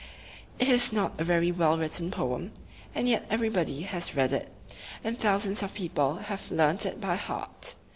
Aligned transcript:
It 0.57 0.67
is 0.67 0.91
not 0.91 1.19
a 1.19 1.23
very 1.23 1.51
well 1.51 1.77
written 1.77 2.09
poem, 2.09 2.53
and 2.95 3.07
yet 3.07 3.27
everybody 3.29 3.81
has 3.83 4.15
read 4.15 4.33
it, 4.33 4.51
and 5.03 5.15
thousands 5.15 5.61
of 5.61 5.75
people 5.75 6.15
have 6.15 6.49
learned 6.49 6.87
it 6.87 6.99
by 6.99 7.17
heart. 7.17 7.75